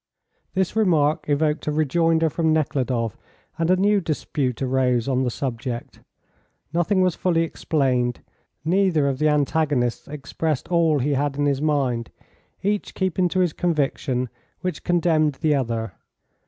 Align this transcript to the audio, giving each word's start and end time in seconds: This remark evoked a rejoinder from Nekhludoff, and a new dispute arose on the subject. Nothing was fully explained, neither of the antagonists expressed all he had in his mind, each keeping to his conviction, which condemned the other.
This 0.55 0.75
remark 0.75 1.29
evoked 1.29 1.67
a 1.67 1.71
rejoinder 1.71 2.27
from 2.31 2.51
Nekhludoff, 2.51 3.15
and 3.59 3.69
a 3.69 3.75
new 3.75 4.01
dispute 4.01 4.59
arose 4.59 5.07
on 5.07 5.21
the 5.21 5.29
subject. 5.29 5.99
Nothing 6.73 7.01
was 7.01 7.13
fully 7.13 7.43
explained, 7.43 8.21
neither 8.65 9.05
of 9.07 9.19
the 9.19 9.29
antagonists 9.29 10.07
expressed 10.07 10.67
all 10.71 10.97
he 10.97 11.11
had 11.13 11.37
in 11.37 11.45
his 11.45 11.61
mind, 11.61 12.09
each 12.63 12.95
keeping 12.95 13.29
to 13.29 13.41
his 13.41 13.53
conviction, 13.53 14.27
which 14.61 14.83
condemned 14.83 15.33
the 15.35 15.53
other. 15.53 15.93